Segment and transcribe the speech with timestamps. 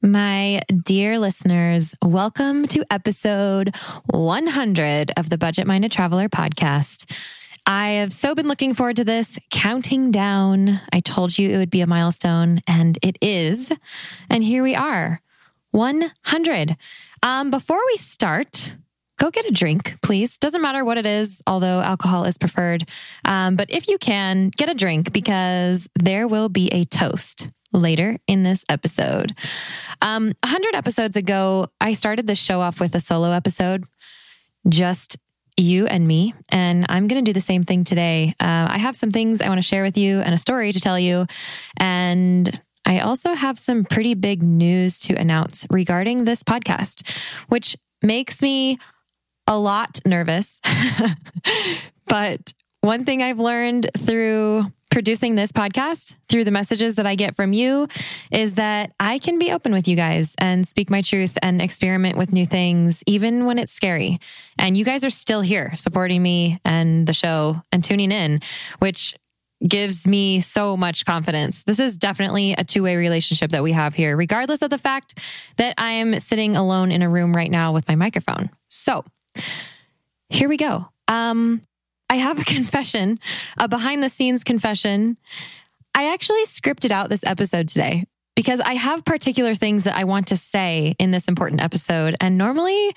[0.00, 3.74] My dear listeners, welcome to episode
[4.10, 7.12] 100 of the Budget Minded Traveler podcast.
[7.66, 10.80] I have so been looking forward to this, counting down.
[10.92, 13.72] I told you it would be a milestone, and it is.
[14.30, 15.20] And here we are,
[15.72, 16.76] 100.
[17.24, 18.72] Um, before we start,
[19.18, 20.38] go get a drink, please.
[20.38, 22.88] Doesn't matter what it is, although alcohol is preferred.
[23.24, 28.18] Um, but if you can, get a drink because there will be a toast later
[28.26, 29.34] in this episode.
[30.02, 33.84] Um, 100 episodes ago, I started this show off with a solo episode,
[34.68, 35.16] just
[35.56, 36.34] you and me.
[36.50, 38.34] And I'm going to do the same thing today.
[38.40, 40.80] Uh, I have some things I want to share with you and a story to
[40.80, 41.26] tell you.
[41.76, 47.06] And I also have some pretty big news to announce regarding this podcast,
[47.48, 48.78] which makes me
[49.46, 50.60] a lot nervous.
[52.06, 57.36] but one thing I've learned through producing this podcast, through the messages that I get
[57.36, 57.88] from you,
[58.30, 62.16] is that I can be open with you guys and speak my truth and experiment
[62.16, 64.18] with new things, even when it's scary.
[64.58, 68.40] And you guys are still here supporting me and the show and tuning in,
[68.78, 69.16] which
[69.66, 71.64] gives me so much confidence.
[71.64, 75.18] This is definitely a two way relationship that we have here, regardless of the fact
[75.56, 78.50] that I am sitting alone in a room right now with my microphone.
[78.68, 79.04] So
[80.28, 80.88] here we go.
[81.08, 81.62] Um,
[82.10, 83.18] I have a confession,
[83.58, 85.16] a behind the scenes confession.
[85.94, 88.04] I actually scripted out this episode today
[88.36, 92.14] because I have particular things that I want to say in this important episode.
[92.20, 92.94] And normally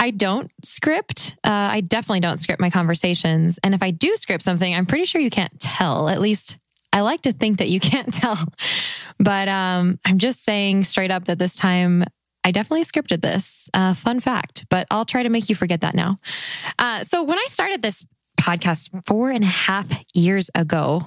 [0.00, 1.36] I don't script.
[1.44, 3.60] Uh, I definitely don't script my conversations.
[3.62, 6.08] And if I do script something, I'm pretty sure you can't tell.
[6.08, 6.58] At least
[6.92, 8.38] I like to think that you can't tell.
[9.20, 12.02] But um, I'm just saying straight up that this time
[12.42, 13.70] I definitely scripted this.
[13.72, 16.16] Uh, fun fact, but I'll try to make you forget that now.
[16.78, 18.04] Uh, so when I started this
[18.42, 21.06] podcast four and a half years ago.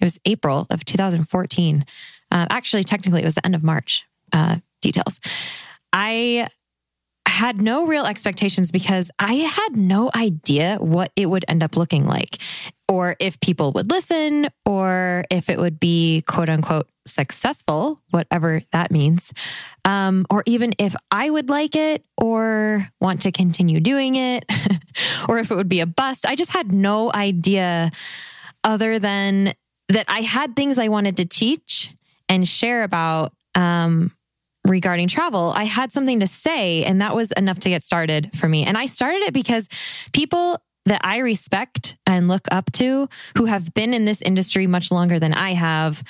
[0.00, 1.84] It was April of 2014.
[2.30, 4.04] Uh, actually, technically, it was the end of March.
[4.32, 5.18] Uh, details.
[5.92, 6.48] I
[7.26, 12.04] had no real expectations because I had no idea what it would end up looking
[12.04, 12.38] like,
[12.86, 18.90] or if people would listen, or if it would be quote unquote successful, whatever that
[18.90, 19.32] means,
[19.84, 24.44] um, or even if I would like it or want to continue doing it,
[25.28, 26.26] or if it would be a bust.
[26.26, 27.90] I just had no idea
[28.62, 29.54] other than
[29.88, 31.92] that I had things I wanted to teach
[32.28, 33.32] and share about.
[33.54, 34.10] Um,
[34.66, 38.48] regarding travel, I had something to say, and that was enough to get started for
[38.48, 38.64] me.
[38.64, 39.68] And I started it because
[40.12, 44.90] people that I respect and look up to who have been in this industry much
[44.90, 46.02] longer than I have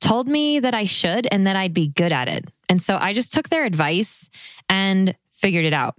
[0.00, 2.44] told me that I should and that I'd be good at it.
[2.68, 4.30] And so I just took their advice
[4.68, 5.94] and figured it out.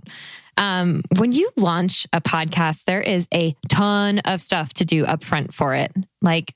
[0.58, 5.54] Um, when you launch a podcast, there is a ton of stuff to do upfront
[5.54, 5.92] for it,
[6.22, 6.54] like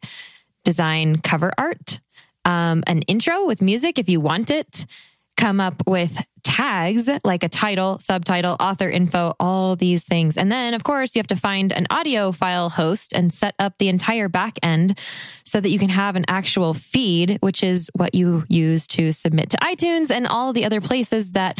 [0.63, 1.99] design cover art,
[2.45, 4.85] um, an intro with music if you want it,
[5.35, 10.37] come up with tags like a title, subtitle, author info, all these things.
[10.37, 13.77] And then, of course, you have to find an audio file host and set up
[13.77, 14.97] the entire back end
[15.43, 19.49] so that you can have an actual feed, which is what you use to submit
[19.49, 21.59] to iTunes and all the other places that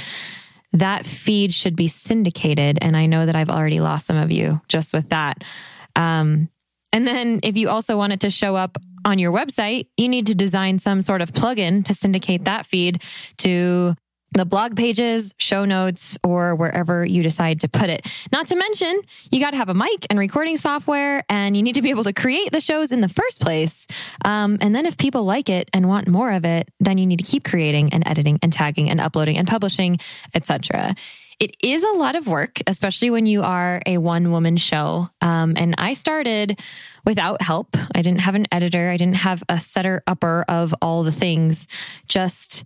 [0.74, 2.78] that feed should be syndicated.
[2.82, 5.44] And I know that I've already lost some of you just with that.
[5.96, 6.50] Um,
[6.92, 10.28] and then if you also want it to show up on your website, you need
[10.28, 13.02] to design some sort of plugin to syndicate that feed
[13.38, 13.96] to
[14.32, 18.08] the blog pages, show notes, or wherever you decide to put it.
[18.32, 19.00] Not to mention,
[19.32, 22.04] you got to have a mic and recording software, and you need to be able
[22.04, 23.88] to create the shows in the first place.
[24.26, 27.20] Um, and then, if people like it and want more of it, then you need
[27.20, 29.98] to keep creating and editing and tagging and uploading and publishing,
[30.36, 30.96] etc.
[31.40, 35.10] It is a lot of work, especially when you are a one woman show.
[35.22, 36.60] Um, and I started
[37.06, 37.78] without help.
[37.94, 38.90] I didn't have an editor.
[38.90, 41.68] I didn't have a setter upper of all the things.
[42.08, 42.66] Just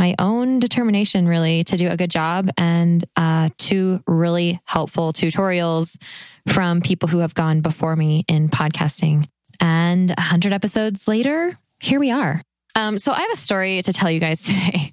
[0.00, 6.00] my own determination really to do a good job and uh, two really helpful tutorials
[6.48, 9.26] from people who have gone before me in podcasting.
[9.60, 12.40] And 100 episodes later, here we are.
[12.74, 14.90] Um, so I have a story to tell you guys today.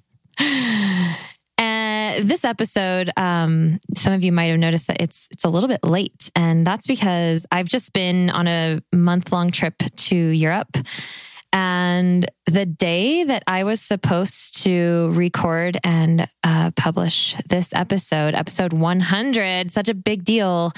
[1.56, 5.70] and this episode, um, some of you might have noticed that it's it's a little
[5.70, 10.76] bit late, and that's because I've just been on a month long trip to Europe
[11.52, 18.74] and the day that I was supposed to record and uh, publish this episode, episode
[18.74, 20.72] 100, such a big deal,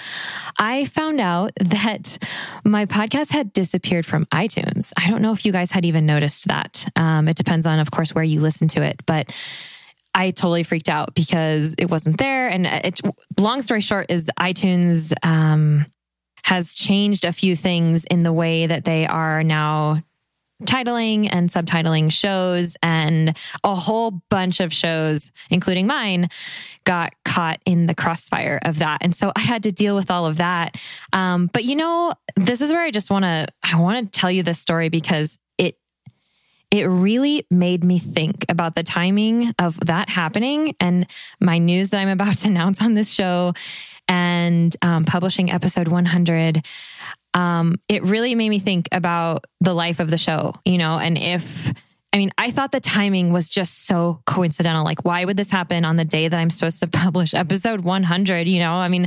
[0.59, 2.19] I found out that
[2.65, 4.93] my podcast had disappeared from iTunes.
[4.97, 6.87] I don't know if you guys had even noticed that.
[6.95, 9.29] Um, it depends on, of course, where you listen to it, but
[10.15, 12.49] I totally freaked out because it wasn't there.
[12.49, 13.01] And it,
[13.39, 15.87] long story short, is iTunes um,
[16.45, 20.03] has changed a few things in the way that they are now
[20.65, 26.29] titling and subtitling shows, and a whole bunch of shows, including mine,
[26.85, 28.99] got caught in the crossfire of that.
[29.03, 30.77] And so I had to deal with all of that.
[31.13, 34.31] Um, but you know, this is where I just want to I want to tell
[34.31, 35.77] you this story because it
[36.71, 41.07] it really made me think about the timing of that happening and
[41.41, 43.55] my news that I'm about to announce on this show
[44.09, 46.65] and um, publishing episode 100
[47.35, 51.17] um, it really made me think about the life of the show, you know, and
[51.17, 51.73] if,
[52.13, 54.85] I mean, I thought the timing was just so coincidental.
[54.85, 58.49] Like, why would this happen on the day that I'm supposed to publish episode 100?
[58.49, 59.07] You know, I mean,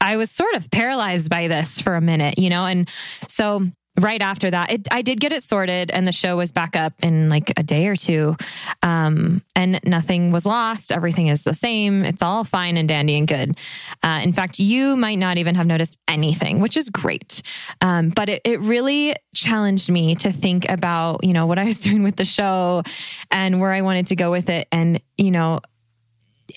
[0.00, 2.88] I was sort of paralyzed by this for a minute, you know, and
[3.26, 3.66] so
[3.98, 6.94] right after that, it, I did get it sorted and the show was back up
[7.02, 8.36] in like a day or two.
[8.82, 10.92] Um, and nothing was lost.
[10.92, 12.04] Everything is the same.
[12.04, 13.58] It's all fine and dandy and good.
[14.02, 17.42] Uh, in fact, you might not even have noticed anything, which is great.
[17.80, 21.80] Um, but it, it really challenged me to think about, you know, what I was
[21.88, 22.82] doing with the show
[23.30, 24.68] and where I wanted to go with it.
[24.72, 25.60] And, you know,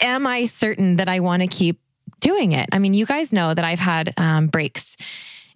[0.02, 1.80] am I certain that I want to keep
[2.20, 2.70] doing it?
[2.72, 4.96] I mean, you guys know that I've had um, breaks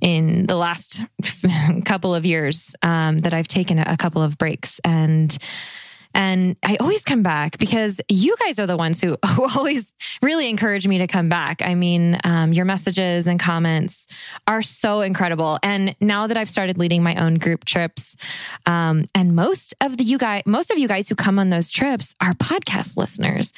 [0.01, 1.01] in the last
[1.85, 5.37] couple of years um, that I've taken a couple of breaks and
[6.15, 9.85] and I always come back because you guys are the ones who, who always
[10.23, 11.61] really encourage me to come back.
[11.61, 14.07] I mean, um, your messages and comments
[14.47, 15.59] are so incredible.
[15.61, 18.15] And now that I've started leading my own group trips,
[18.65, 21.69] um, and most of the you guys, most of you guys who come on those
[21.69, 23.51] trips are podcast listeners,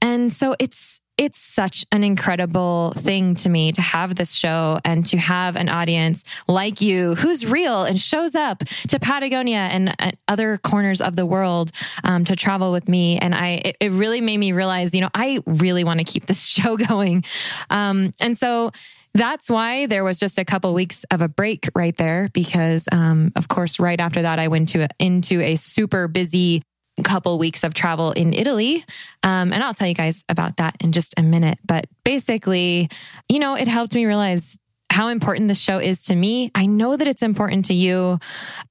[0.00, 5.04] and so it's it's such an incredible thing to me to have this show and
[5.06, 8.58] to have an audience like you who's real and shows up
[8.88, 11.72] to Patagonia and, and other corners of the world
[12.04, 13.18] um, to travel with me.
[13.18, 16.26] And I, it, it, really made me realize, you know, I really want to keep
[16.26, 17.24] this show going.
[17.70, 18.72] Um, and so
[19.14, 23.32] that's why there was just a couple weeks of a break right there because um,
[23.34, 26.62] of course right after that i went to into a super busy
[27.02, 28.84] couple weeks of travel in Italy.
[29.22, 31.58] Um, and I'll tell you guys about that in just a minute.
[31.64, 32.88] But basically,
[33.28, 34.58] you know, it helped me realize
[34.90, 36.50] how important this show is to me.
[36.54, 38.18] I know that it's important to you.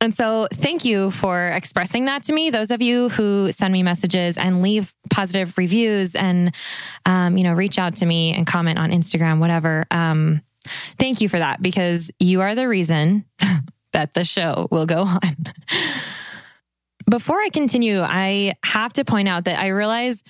[0.01, 2.49] And so thank you for expressing that to me.
[2.49, 6.55] Those of you who send me messages and leave positive reviews and,
[7.05, 9.85] um, you know, reach out to me and comment on Instagram, whatever.
[9.91, 10.41] Um,
[10.97, 13.25] thank you for that because you are the reason
[13.93, 15.19] that the show will go on.
[17.09, 20.23] Before I continue, I have to point out that I realize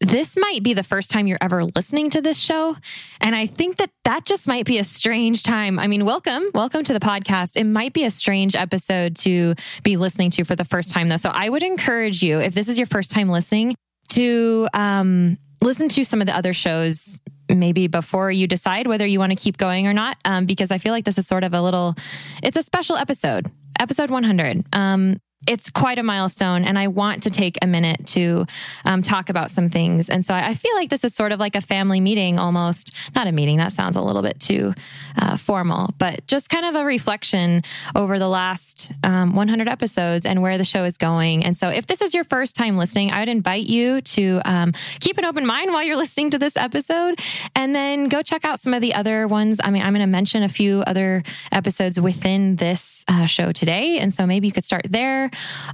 [0.00, 2.76] this might be the first time you're ever listening to this show.
[3.20, 5.78] And I think that that just might be a strange time.
[5.78, 7.56] I mean, welcome, welcome to the podcast.
[7.56, 11.16] It might be a strange episode to be listening to for the first time, though.
[11.16, 13.74] So I would encourage you, if this is your first time listening,
[14.10, 19.18] to um, listen to some of the other shows maybe before you decide whether you
[19.18, 21.54] want to keep going or not, um, because I feel like this is sort of
[21.54, 21.94] a little,
[22.42, 23.50] it's a special episode,
[23.80, 24.64] episode 100.
[24.72, 28.46] Um, it's quite a milestone and I want to take a minute to
[28.84, 30.08] um, talk about some things.
[30.08, 32.92] And so I feel like this is sort of like a family meeting almost.
[33.14, 34.74] Not a meeting, that sounds a little bit too
[35.20, 37.62] uh, formal, but just kind of a reflection
[37.94, 41.44] over the last um, 100 episodes and where the show is going.
[41.44, 44.72] And so if this is your first time listening, I would invite you to um,
[45.00, 47.20] keep an open mind while you're listening to this episode
[47.54, 49.60] and then go check out some of the other ones.
[49.62, 51.22] I mean, I'm going to mention a few other
[51.52, 53.98] episodes within this uh, show today.
[53.98, 55.25] And so maybe you could start there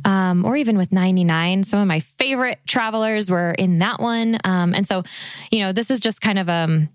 [0.04, 1.64] um, or even with 99.
[1.64, 4.38] Some of my favorite travelers were in that one.
[4.44, 5.02] Um, and so,
[5.50, 6.88] you know, this is just kind of um,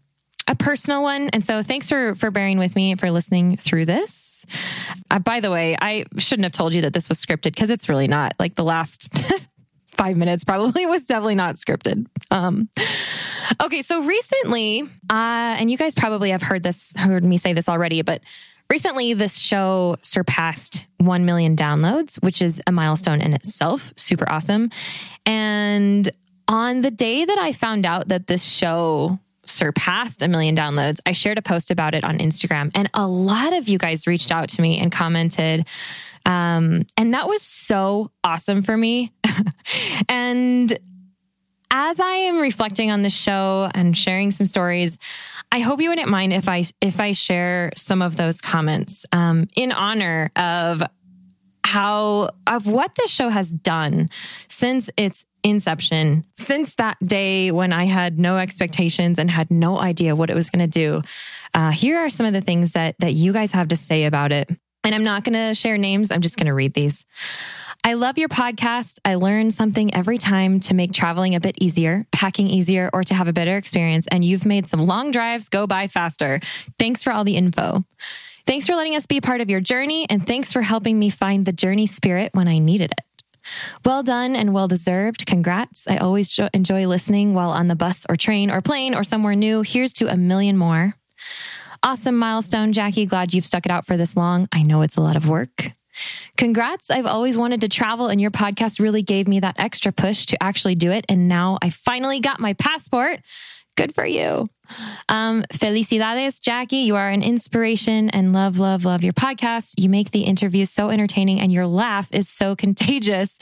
[0.48, 1.30] a personal one.
[1.34, 4.46] And so thanks for, for bearing with me for listening through this.
[5.12, 7.90] Uh, by the way, I shouldn't have told you that this was scripted because it's
[7.90, 8.34] really not.
[8.40, 9.22] Like the last
[9.88, 12.08] five minutes probably was definitely not scripted.
[12.32, 12.70] Um,
[13.62, 17.68] okay, so recently, uh, and you guys probably have heard this, heard me say this
[17.68, 18.22] already, but
[18.70, 23.94] Recently, this show surpassed 1 million downloads, which is a milestone in itself.
[23.96, 24.70] Super awesome.
[25.26, 26.10] And
[26.48, 31.14] on the day that I found out that this show surpassed a million downloads, I
[31.14, 32.72] shared a post about it on Instagram.
[32.76, 35.66] And a lot of you guys reached out to me and commented.
[36.26, 39.14] Um, and that was so awesome for me.
[40.10, 40.78] and
[41.72, 44.98] as I am reflecting on the show and sharing some stories,
[45.52, 49.48] I hope you wouldn't mind if I if I share some of those comments um,
[49.56, 50.84] in honor of
[51.66, 54.10] how of what this show has done
[54.48, 60.16] since its inception, since that day when I had no expectations and had no idea
[60.16, 61.02] what it was going to do.
[61.54, 64.32] Uh, here are some of the things that that you guys have to say about
[64.32, 64.50] it.
[64.84, 66.12] And I'm not going to share names.
[66.12, 67.06] I'm just going to read these.
[67.88, 69.00] I love your podcast.
[69.06, 73.14] I learn something every time to make traveling a bit easier, packing easier, or to
[73.14, 74.08] have a better experience.
[74.08, 76.42] And you've made some long drives go by faster.
[76.78, 77.84] Thanks for all the info.
[78.46, 81.46] Thanks for letting us be part of your journey, and thanks for helping me find
[81.46, 83.24] the journey spirit when I needed it.
[83.86, 85.26] Well done and well deserved.
[85.26, 85.88] Congrats.
[85.88, 89.62] I always enjoy listening while on the bus or train or plane or somewhere new.
[89.62, 90.94] Here's to a million more.
[91.84, 93.06] Awesome milestone, Jackie.
[93.06, 94.50] Glad you've stuck it out for this long.
[94.52, 95.72] I know it's a lot of work.
[96.38, 96.90] Congrats.
[96.90, 100.42] I've always wanted to travel, and your podcast really gave me that extra push to
[100.42, 101.06] actually do it.
[101.10, 103.22] And now I finally got my passport.
[103.78, 104.48] Good for you.
[105.08, 106.78] Um, felicidades, Jackie.
[106.78, 109.76] You are an inspiration and love, love, love your podcast.
[109.78, 113.38] You make the interviews so entertaining and your laugh is so contagious.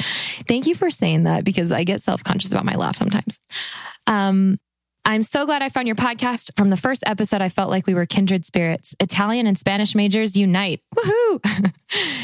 [0.47, 3.39] Thank you for saying that because I get self conscious about my laugh sometimes.
[4.07, 4.59] Um,
[5.07, 6.49] I'm so glad I found your podcast.
[6.57, 8.95] From the first episode, I felt like we were kindred spirits.
[8.99, 10.81] Italian and Spanish majors unite.
[10.95, 11.71] Woohoo!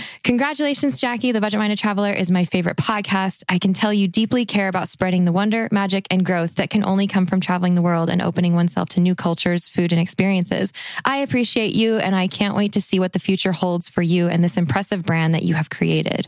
[0.24, 1.32] Congratulations, Jackie.
[1.32, 3.44] The Budget Minded Traveler is my favorite podcast.
[3.48, 6.84] I can tell you deeply care about spreading the wonder, magic, and growth that can
[6.84, 10.74] only come from traveling the world and opening oneself to new cultures, food, and experiences.
[11.06, 14.28] I appreciate you, and I can't wait to see what the future holds for you
[14.28, 16.28] and this impressive brand that you have created.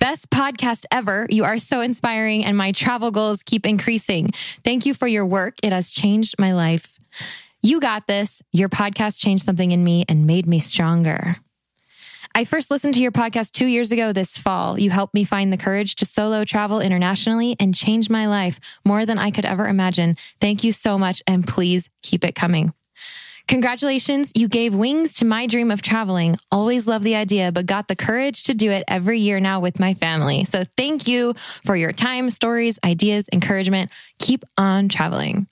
[0.00, 1.26] Best podcast ever.
[1.28, 4.30] You are so inspiring, and my travel goals keep increasing.
[4.64, 5.56] Thank you for your work.
[5.62, 6.98] It has changed my life.
[7.62, 8.40] You got this.
[8.50, 11.36] Your podcast changed something in me and made me stronger.
[12.34, 14.80] I first listened to your podcast two years ago this fall.
[14.80, 19.04] You helped me find the courage to solo travel internationally and change my life more
[19.04, 20.16] than I could ever imagine.
[20.40, 22.72] Thank you so much, and please keep it coming.
[23.50, 26.38] Congratulations, you gave wings to my dream of traveling.
[26.52, 29.80] Always loved the idea, but got the courage to do it every year now with
[29.80, 30.44] my family.
[30.44, 33.90] So thank you for your time, stories, ideas, encouragement.
[34.20, 35.48] Keep on traveling.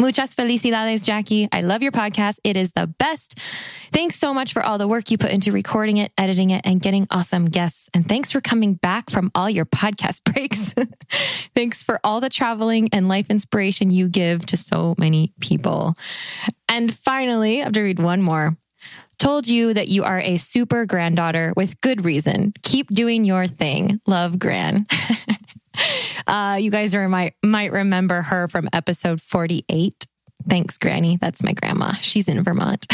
[0.00, 1.48] Muchas felicidades, Jackie.
[1.52, 2.38] I love your podcast.
[2.42, 3.38] It is the best.
[3.92, 6.80] Thanks so much for all the work you put into recording it, editing it, and
[6.82, 7.88] getting awesome guests.
[7.94, 10.74] And thanks for coming back from all your podcast breaks.
[11.54, 15.94] thanks for all the traveling and life inspiration you give to so many people.
[16.68, 18.56] And finally, I have to read one more.
[19.18, 22.52] Told you that you are a super granddaughter with good reason.
[22.62, 24.00] Keep doing your thing.
[24.06, 24.86] Love, Gran.
[26.26, 30.06] Uh, you guys are, might might remember her from episode 48.
[30.48, 31.16] Thanks, Granny.
[31.16, 31.92] That's my grandma.
[31.94, 32.86] She's in Vermont.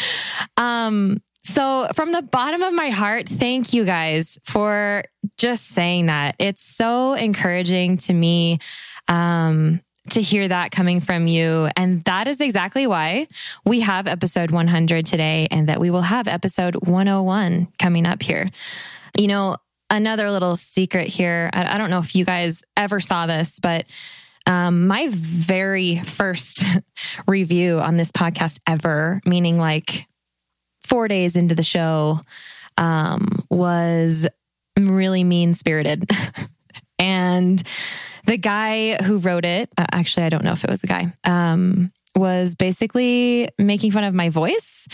[0.56, 5.04] um, so, from the bottom of my heart, thank you guys for
[5.38, 6.34] just saying that.
[6.38, 8.58] It's so encouraging to me
[9.08, 9.80] um,
[10.10, 11.68] to hear that coming from you.
[11.76, 13.28] And that is exactly why
[13.64, 18.48] we have episode 100 today and that we will have episode 101 coming up here.
[19.18, 19.56] You know,
[19.90, 21.50] another little secret here.
[21.52, 23.86] I, I, don't know if you guys ever saw this, but
[24.46, 26.64] um, my very first
[27.26, 30.06] review on this podcast ever, meaning like
[30.86, 32.20] four days into the show,
[32.76, 34.26] um, was
[34.78, 36.08] really mean spirited.
[36.98, 37.62] and
[38.24, 41.12] the guy who wrote it, uh, actually, I don't know if it was a guy.
[41.24, 44.86] Um, was basically making fun of my voice.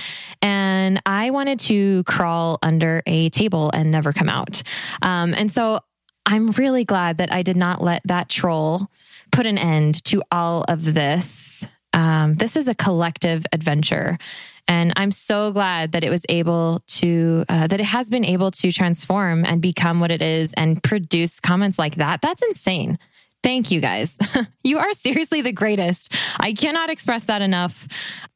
[0.43, 4.62] And I wanted to crawl under a table and never come out.
[5.02, 5.81] Um, and so
[6.26, 8.88] I'm really glad that I did not let that troll
[9.33, 11.66] put an end to all of this.
[11.93, 14.19] Um, this is a collective adventure.
[14.66, 18.50] And I'm so glad that it was able to, uh, that it has been able
[18.52, 22.23] to transform and become what it is and produce comments like that.
[22.23, 22.99] That's insane.
[23.45, 24.17] Thank you guys.
[24.65, 26.15] you are seriously the greatest.
[26.41, 27.87] I cannot express that enough.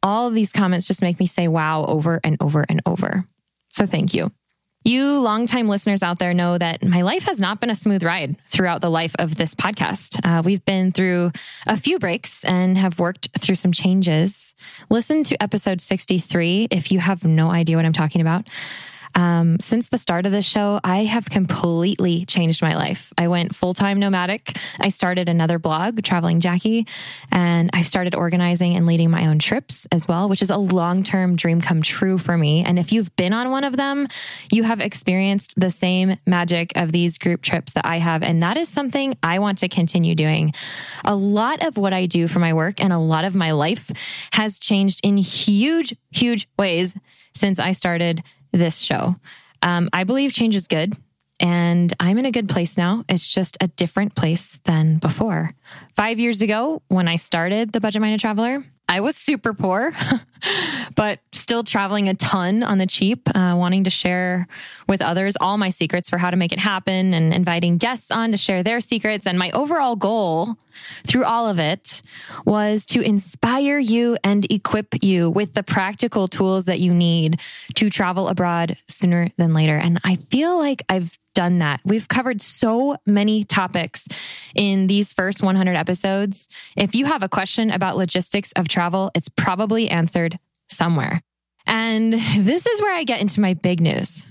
[0.02, 3.24] All of these comments just make me say wow over and over and over.
[3.70, 4.30] So thank you.
[4.84, 8.36] You longtime listeners out there know that my life has not been a smooth ride
[8.48, 10.20] throughout the life of this podcast.
[10.22, 11.32] Uh, we've been through
[11.66, 14.54] a few breaks and have worked through some changes.
[14.90, 18.46] Listen to episode 63 if you have no idea what I'm talking about.
[19.14, 23.12] Um, since the start of the show, I have completely changed my life.
[23.18, 24.56] I went full time nomadic.
[24.80, 26.86] I started another blog, Traveling Jackie,
[27.32, 31.02] and I've started organizing and leading my own trips as well, which is a long
[31.02, 32.64] term dream come true for me.
[32.64, 34.08] And if you've been on one of them,
[34.52, 38.22] you have experienced the same magic of these group trips that I have.
[38.22, 40.54] And that is something I want to continue doing.
[41.04, 43.90] A lot of what I do for my work and a lot of my life
[44.32, 46.94] has changed in huge, huge ways
[47.34, 49.16] since I started this show.
[49.62, 50.94] Um, I believe change is good
[51.40, 53.04] and I'm in a good place now.
[53.08, 55.50] It's just a different place than before.
[55.96, 59.92] Five years ago, when I started the Budget Minded Traveler, I was super poor,
[60.96, 64.48] but still traveling a ton on the cheap, uh, wanting to share
[64.88, 68.30] with others all my secrets for how to make it happen and inviting guests on
[68.30, 69.26] to share their secrets.
[69.26, 70.56] And my overall goal
[71.06, 72.00] through all of it
[72.46, 77.40] was to inspire you and equip you with the practical tools that you need
[77.74, 79.76] to travel abroad sooner than later.
[79.76, 81.80] And I feel like I've done that.
[81.84, 84.08] We've covered so many topics
[84.56, 86.48] in these first 100 episodes.
[86.76, 91.22] If you have a question about logistics of travel, it's probably answered somewhere.
[91.64, 94.26] And this is where I get into my big news.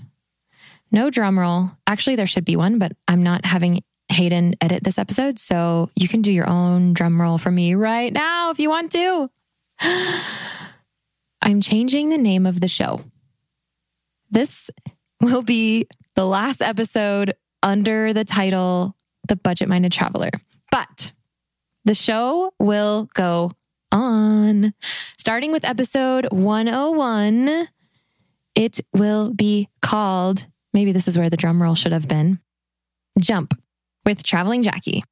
[0.92, 1.70] No drum roll.
[1.86, 5.38] Actually, there should be one, but I'm not having Hayden edit this episode.
[5.38, 8.92] So you can do your own drum roll for me right now if you want
[8.92, 9.30] to.
[11.40, 13.00] I'm changing the name of the show.
[14.30, 14.68] This
[15.22, 15.86] will be
[16.18, 17.32] the last episode
[17.62, 18.96] under the title
[19.28, 20.30] The Budget Minded Traveler.
[20.72, 21.12] But
[21.84, 23.52] the show will go
[23.92, 24.74] on.
[25.16, 27.68] Starting with episode 101,
[28.56, 32.40] it will be called, maybe this is where the drum roll should have been
[33.20, 33.56] Jump
[34.04, 35.04] with Traveling Jackie.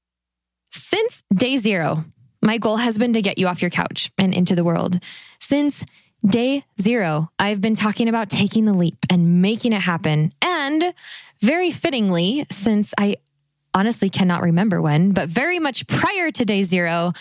[0.72, 2.04] Since day zero,
[2.42, 4.98] my goal has been to get you off your couch and into the world.
[5.38, 5.84] Since
[6.24, 10.32] day zero, I've been talking about taking the leap and making it happen.
[10.42, 10.94] And
[11.40, 13.16] very fittingly, since I
[13.74, 17.12] honestly cannot remember when, but very much prior to day zero,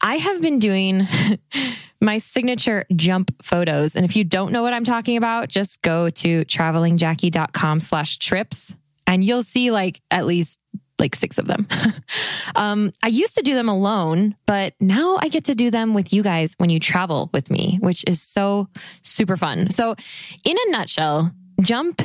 [0.00, 1.06] I have been doing
[2.00, 3.96] my signature jump photos.
[3.96, 8.76] And if you don't know what I'm talking about, just go to travelingjackie.com slash trips
[9.08, 10.60] and you'll see like at least
[10.98, 11.66] like six of them.
[12.56, 16.12] um, I used to do them alone, but now I get to do them with
[16.12, 18.68] you guys when you travel with me, which is so
[19.02, 19.70] super fun.
[19.70, 19.94] So,
[20.44, 22.02] in a nutshell, Jump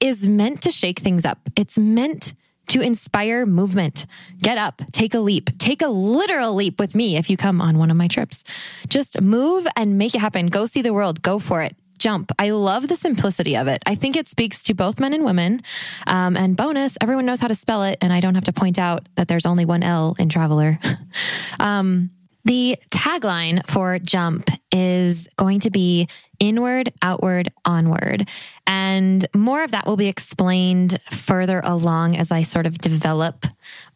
[0.00, 1.38] is meant to shake things up.
[1.56, 2.34] It's meant
[2.68, 4.06] to inspire movement.
[4.40, 7.78] Get up, take a leap, take a literal leap with me if you come on
[7.78, 8.44] one of my trips.
[8.88, 10.46] Just move and make it happen.
[10.46, 11.22] Go see the world.
[11.22, 12.32] Go for it jump.
[12.36, 13.80] I love the simplicity of it.
[13.86, 15.62] I think it speaks to both men and women.
[16.08, 18.76] Um, and bonus, everyone knows how to spell it, and I don't have to point
[18.76, 20.80] out that there's only one L in Traveler.
[21.60, 22.10] um,
[22.44, 26.08] the tagline for Jump is going to be
[26.40, 28.28] inward, outward, onward.
[28.66, 33.46] And more of that will be explained further along as I sort of develop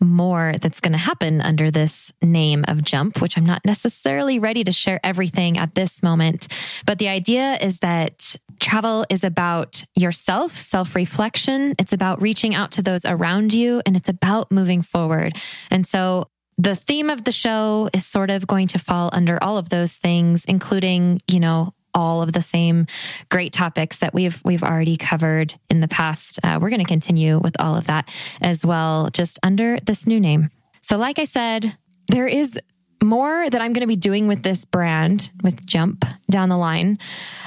[0.00, 4.62] more that's going to happen under this name of Jump, which I'm not necessarily ready
[4.64, 6.46] to share everything at this moment.
[6.86, 11.74] But the idea is that travel is about yourself, self reflection.
[11.78, 15.36] It's about reaching out to those around you and it's about moving forward.
[15.70, 19.58] And so the theme of the show is sort of going to fall under all
[19.58, 22.86] of those things, including, you know, all of the same
[23.30, 26.38] great topics that we've we've already covered in the past.
[26.42, 28.08] Uh, we're going to continue with all of that
[28.40, 30.50] as well, just under this new name.
[30.82, 31.76] So, like I said,
[32.08, 32.58] there is
[33.02, 36.98] more that I'm going to be doing with this brand, with Jump down the line,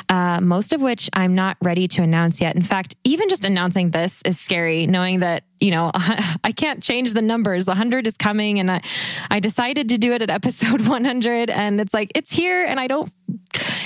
[0.10, 2.56] uh, most of which I'm not ready to announce yet.
[2.56, 5.92] In fact, even just announcing this is scary, knowing that, you know,
[6.44, 7.68] I can't change the numbers.
[7.68, 8.60] 100 is coming.
[8.60, 8.82] And I,
[9.30, 11.50] I decided to do it at episode 100.
[11.50, 12.66] And it's like, it's here.
[12.66, 13.12] And I don't,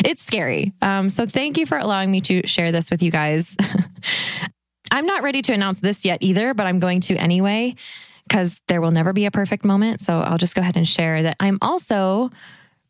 [0.05, 0.73] it's scary.
[0.81, 3.57] Um, so thank you for allowing me to share this with you guys.
[4.91, 7.75] I'm not ready to announce this yet either, but I'm going to anyway
[8.33, 10.01] because there will never be a perfect moment.
[10.01, 12.31] So I'll just go ahead and share that I'm also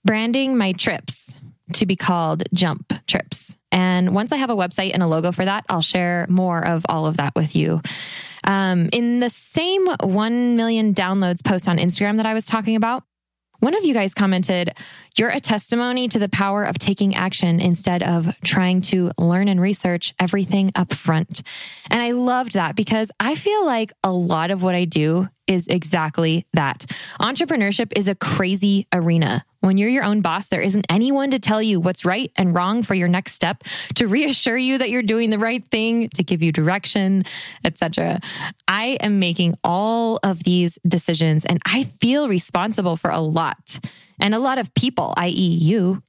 [0.06, 1.38] branding my trips
[1.73, 3.58] to be called Jump Trips.
[3.69, 6.86] And once I have a website and a logo for that, I'll share more of
[6.88, 7.82] all of that with you.
[8.45, 13.03] Um, in the same 1 million downloads post on Instagram that I was talking about,
[13.60, 14.73] one of you guys commented,
[15.17, 19.60] You're a testimony to the power of taking action instead of trying to learn and
[19.60, 21.43] research everything up front.
[21.89, 25.67] And I loved that because I feel like a lot of what I do is
[25.67, 26.86] exactly that.
[27.19, 29.45] Entrepreneurship is a crazy arena.
[29.60, 32.84] When you're your own boss, there isn't anyone to tell you what's right and wrong
[32.84, 33.63] for your next step,
[33.95, 37.23] to reassure you that you're doing the right thing, to give you direction,
[37.63, 38.19] etc.
[38.67, 43.79] I am making all of these decisions and I feel responsible for a lot.
[44.19, 46.03] And a lot of people, i.e., you,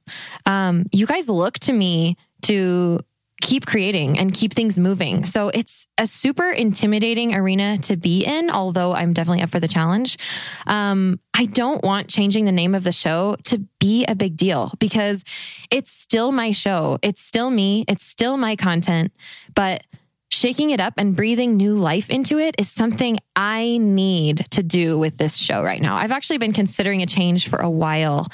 [0.45, 2.99] um, you guys look to me to
[3.45, 5.23] keep creating and keep things moving.
[5.23, 9.67] So it's a super intimidating arena to be in, although I'm definitely up for the
[9.67, 10.17] challenge.
[10.65, 14.73] Um, I don't want changing the name of the show to be a big deal
[14.79, 15.23] because
[15.69, 16.97] it's still my show.
[17.03, 17.85] It's still me.
[17.87, 19.13] It's still my content,
[19.53, 19.83] but
[20.31, 24.97] shaking it up and breathing new life into it is something I need to do
[24.97, 25.97] with this show right now.
[25.97, 28.27] I've actually been considering a change for a while,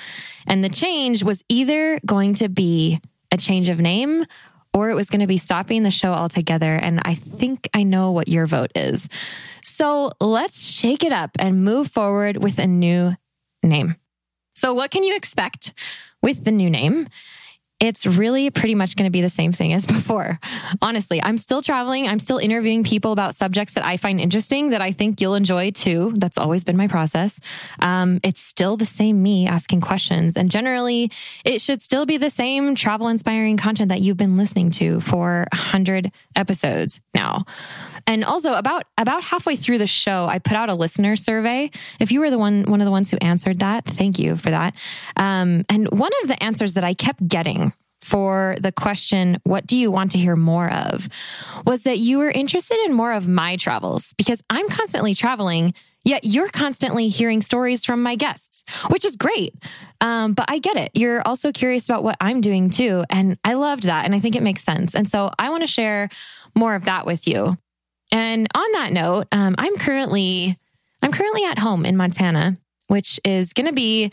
[0.48, 4.26] and the change was either going to be a change of name
[4.74, 6.76] or it was going to be stopping the show altogether.
[6.76, 9.10] And I think I know what your vote is.
[9.64, 13.16] So let's shake it up and move forward with a new
[13.64, 13.96] name.
[14.56, 15.74] So, what can you expect
[16.22, 17.08] with the new name?
[17.82, 20.40] It's really pretty much going to be the same thing as before.
[20.82, 22.08] Honestly, I'm still traveling.
[22.08, 25.72] I'm still interviewing people about subjects that I find interesting that I think you'll enjoy
[25.72, 26.14] too.
[26.16, 27.42] That's always been my process.
[27.80, 30.38] Um, it's still the same me asking questions.
[30.38, 31.12] And generally,
[31.44, 35.48] it should still be the same travel inspiring content that you've been listening to for
[35.52, 37.46] 100 episodes now.
[38.08, 41.72] And also about about halfway through the show, I put out a listener survey.
[42.00, 44.50] If you were the one one of the ones who answered that, thank you for
[44.50, 44.76] that.
[45.18, 49.78] Um, and one of the answers that I kept getting for the question, What do
[49.78, 51.08] you want to hear more of?
[51.66, 55.74] was that you were interested in more of my travels because I'm constantly traveling.
[56.04, 59.54] Yet you're constantly hearing stories from my guests, which is great.
[60.02, 60.90] Um, but I get it.
[60.96, 63.04] You're also curious about what I'm doing too.
[63.12, 64.04] And I loved that.
[64.06, 64.96] And I think it makes sense.
[64.96, 66.10] And so I want to share
[66.56, 67.56] more of that with you.
[68.12, 70.58] And on that note, um, I'm currently,
[71.02, 74.12] I'm currently at home in Montana, which is going to be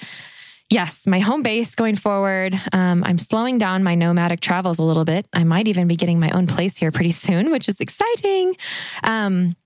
[0.71, 2.55] Yes, my home base going forward.
[2.75, 5.27] Um, I'm slowing down my nomadic travels a little bit.
[5.33, 8.55] I might even be getting my own place here pretty soon, which is exciting.
[9.03, 9.57] Um,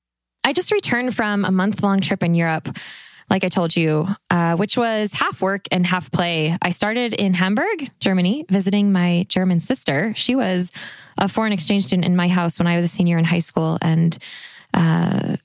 [0.45, 2.77] I just returned from a month long trip in Europe,
[3.33, 6.55] like I told you, uh, which was half work and half play.
[6.61, 10.13] I started in Hamburg, Germany, visiting my German sister.
[10.15, 10.71] She was
[11.17, 13.79] a foreign exchange student in my house when I was a senior in high school.
[13.81, 14.19] And
[14.75, 15.37] uh,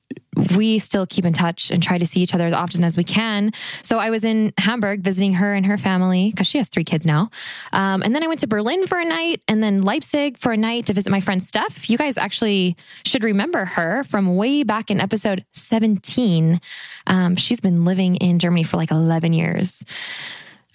[0.55, 3.03] we still keep in touch and try to see each other as often as we
[3.03, 3.51] can.
[3.81, 7.05] So I was in Hamburg visiting her and her family because she has three kids
[7.05, 7.29] now.
[7.73, 10.57] Um, and then I went to Berlin for a night and then Leipzig for a
[10.57, 11.89] night to visit my friend Steph.
[11.89, 16.61] You guys actually should remember her from way back in episode 17.
[17.07, 19.83] Um, she's been living in Germany for like 11 years.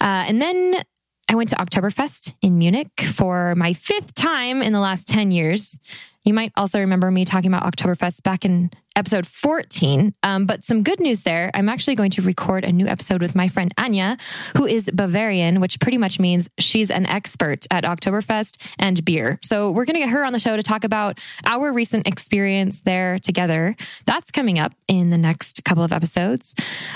[0.01, 0.83] Uh, and then
[1.29, 5.79] I went to Oktoberfest in Munich for my fifth time in the last 10 years.
[6.23, 10.13] You might also remember me talking about Oktoberfest back in episode 14.
[10.21, 11.49] Um, but some good news there.
[11.55, 14.17] I'm actually going to record a new episode with my friend Anya,
[14.55, 19.39] who is Bavarian, which pretty much means she's an expert at Oktoberfest and beer.
[19.41, 22.81] So we're going to get her on the show to talk about our recent experience
[22.81, 23.75] there together.
[24.05, 26.53] That's coming up in the next couple of episodes.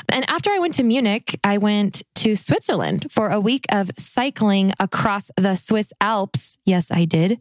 [0.09, 4.71] And after I went to Munich, I went to Switzerland for a week of cycling
[4.79, 6.59] across the Swiss Alps.
[6.65, 7.39] Yes, I did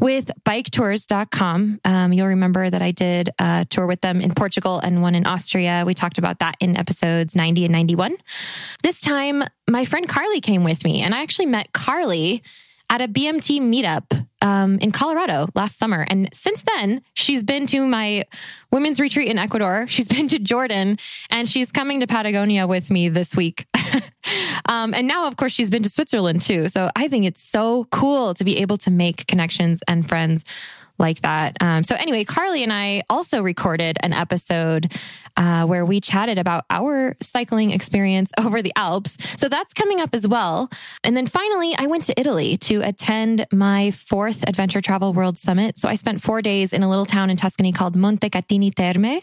[0.00, 1.27] with biketours.com.
[1.38, 5.26] Um, you'll remember that I did a tour with them in Portugal and one in
[5.26, 5.84] Austria.
[5.86, 8.16] We talked about that in episodes 90 and 91.
[8.82, 12.42] This time, my friend Carly came with me, and I actually met Carly
[12.90, 16.06] at a BMT meetup um, in Colorado last summer.
[16.08, 18.24] And since then, she's been to my
[18.72, 19.86] women's retreat in Ecuador.
[19.88, 20.98] She's been to Jordan
[21.30, 23.66] and she's coming to Patagonia with me this week.
[24.66, 26.68] um, and now, of course, she's been to Switzerland too.
[26.68, 30.44] So I think it's so cool to be able to make connections and friends
[30.98, 31.56] like that.
[31.60, 34.92] Um, so anyway, Carly and I also recorded an episode
[35.36, 39.16] uh, where we chatted about our cycling experience over the Alps.
[39.36, 40.68] So that's coming up as well.
[41.04, 45.78] And then finally, I went to Italy to attend my fourth Adventure Travel World Summit.
[45.78, 49.20] So I spent four days in a little town in Tuscany called Montecatini Terme.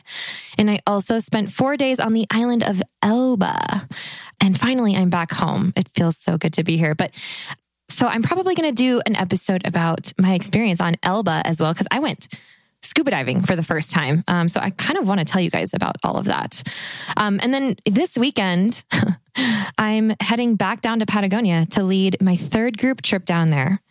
[0.58, 3.88] And I also spent four days on the island of Elba.
[4.40, 5.74] And finally, I'm back home.
[5.76, 6.96] It feels so good to be here.
[6.96, 7.12] But
[7.90, 11.74] so I'm probably going to do an episode about my experience on Elba as well,
[11.74, 12.28] because I went
[12.82, 14.24] scuba diving for the first time.
[14.28, 16.62] Um, so I kind of want to tell you guys about all of that.
[17.18, 18.84] Um, and then this weekend,
[19.78, 23.82] I'm heading back down to Patagonia to lead my third group trip down there.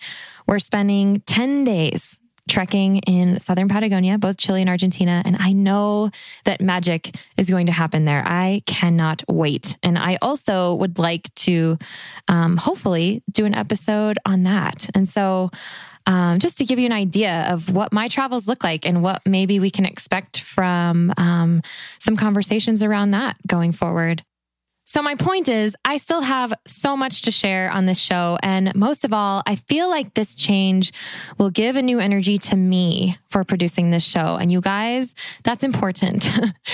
[0.47, 5.23] We're spending 10 days trekking in southern Patagonia, both Chile and Argentina.
[5.25, 6.11] And I know
[6.45, 8.23] that magic is going to happen there.
[8.27, 9.77] I cannot wait.
[9.83, 11.79] And I also would like to
[12.29, 14.89] um, hopefully do an episode on that.
[14.95, 15.51] And so,
[16.07, 19.23] um, just to give you an idea of what my travels look like and what
[19.25, 21.63] maybe we can expect from um,
[21.99, 24.23] some conversations around that going forward.
[24.95, 28.39] So, my point is, I still have so much to share on this show.
[28.45, 30.93] And most of all, I feel like this change
[31.37, 34.37] will give a new energy to me for producing this show.
[34.37, 36.29] And you guys, that's important.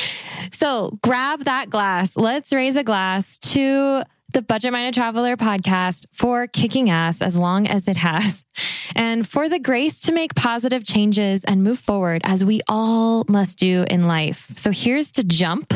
[0.53, 2.15] so, grab that glass.
[2.15, 4.03] Let's raise a glass to
[4.35, 8.45] the Budget Minded Traveler podcast for kicking ass as long as it has,
[8.95, 13.59] and for the grace to make positive changes and move forward as we all must
[13.59, 14.53] do in life.
[14.57, 15.73] So, here's to jump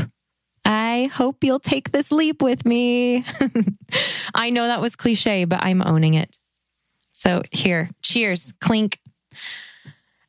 [0.64, 3.24] I hope you'll take this leap with me.
[4.35, 6.38] I know that was cliche, but I'm owning it.
[7.11, 8.98] So here, cheers, clink.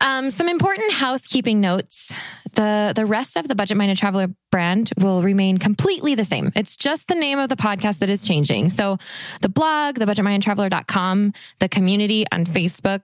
[0.02, 2.14] Um, some important housekeeping notes.
[2.56, 6.52] The the rest of the Budget Minded Traveler brand will remain completely the same.
[6.56, 8.70] It's just the name of the podcast that is changing.
[8.70, 8.98] So
[9.42, 13.02] the blog, the budgetmindedtraveler.com, the community on Facebook,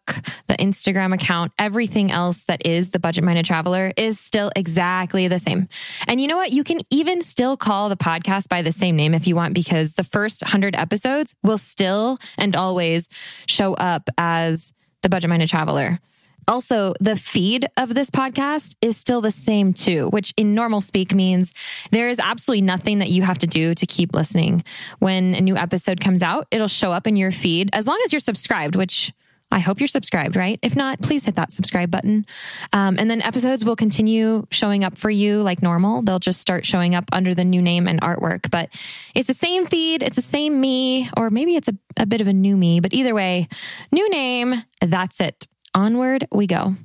[0.47, 5.39] the Instagram account, everything else that is the Budget Minded Traveler is still exactly the
[5.39, 5.67] same.
[6.07, 6.53] And you know what?
[6.53, 9.95] You can even still call the podcast by the same name if you want, because
[9.95, 13.09] the first 100 episodes will still and always
[13.47, 15.99] show up as the Budget Minded Traveler.
[16.47, 21.13] Also, the feed of this podcast is still the same too, which in normal speak
[21.13, 21.53] means
[21.91, 24.63] there is absolutely nothing that you have to do to keep listening.
[24.99, 28.11] When a new episode comes out, it'll show up in your feed as long as
[28.11, 29.13] you're subscribed, which
[29.51, 30.57] I hope you're subscribed, right?
[30.61, 32.25] If not, please hit that subscribe button.
[32.71, 36.01] Um, and then episodes will continue showing up for you like normal.
[36.01, 38.69] They'll just start showing up under the new name and artwork, but
[39.13, 40.03] it's the same feed.
[40.03, 42.93] It's the same me, or maybe it's a, a bit of a new me, but
[42.93, 43.49] either way,
[43.91, 44.63] new name.
[44.79, 45.47] That's it.
[45.73, 46.75] Onward we go.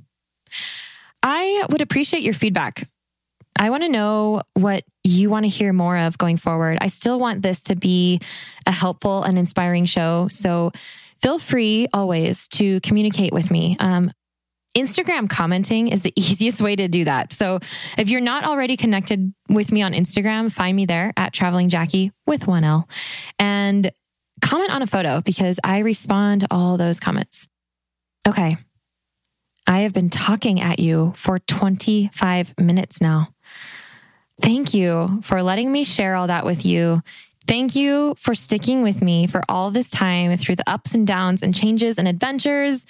[1.23, 2.89] I would appreciate your feedback.
[3.59, 6.79] I want to know what you want to hear more of going forward.
[6.81, 8.21] I still want this to be
[8.67, 10.29] a helpful and inspiring show.
[10.29, 10.73] So
[11.23, 13.77] feel free always to communicate with me.
[13.81, 14.13] Um,
[14.77, 17.33] Instagram commenting is the easiest way to do that.
[17.33, 17.61] So
[17.97, 22.13] if you're not already connected with me on Instagram, find me there at traveling Jackie
[22.27, 22.89] with one L
[23.39, 23.91] and
[24.43, 27.49] comment on a photo because I respond to all those comments.
[28.29, 28.57] Okay.
[29.67, 33.29] I have been talking at you for 25 minutes now.
[34.41, 37.03] Thank you for letting me share all that with you.
[37.47, 41.43] Thank you for sticking with me for all this time through the ups and downs
[41.43, 42.87] and changes and adventures.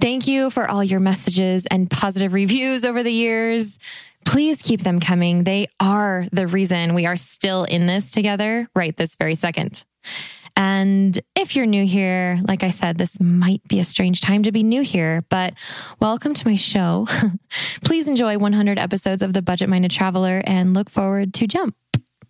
[0.00, 3.78] Thank you for all your messages and positive reviews over the years.
[4.24, 5.44] Please keep them coming.
[5.44, 9.84] They are the reason we are still in this together right this very second.
[10.56, 14.52] And if you're new here, like I said, this might be a strange time to
[14.52, 15.54] be new here, but
[16.00, 17.06] welcome to my show.
[17.84, 21.76] Please enjoy 100 episodes of The Budget Minded Traveler and look forward to Jump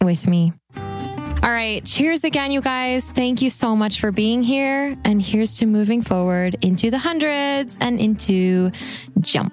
[0.03, 0.53] with me.
[0.77, 1.85] All right.
[1.85, 3.05] Cheers again, you guys.
[3.13, 4.97] Thank you so much for being here.
[5.05, 8.73] And here's to moving forward into the hundreds and into
[9.21, 9.53] Jump.